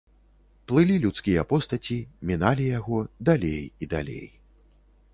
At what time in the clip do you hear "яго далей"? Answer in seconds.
2.79-3.63